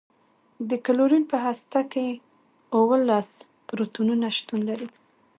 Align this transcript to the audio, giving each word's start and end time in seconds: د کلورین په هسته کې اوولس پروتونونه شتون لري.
د 0.69 0.71
کلورین 0.85 1.23
په 1.31 1.37
هسته 1.45 1.79
کې 1.91 2.07
اوولس 2.77 3.29
پروتونونه 3.67 4.27
شتون 4.37 4.59
لري. 4.69 4.89